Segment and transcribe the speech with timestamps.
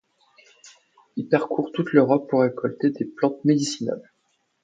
[1.15, 4.11] Il parcourt toute l’Europe pour récolter des plantes médicinales.